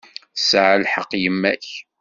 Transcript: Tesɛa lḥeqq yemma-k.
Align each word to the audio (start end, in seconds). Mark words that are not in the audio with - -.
Tesɛa 0.35 0.75
lḥeqq 0.83 1.11
yemma-k. 1.23 1.67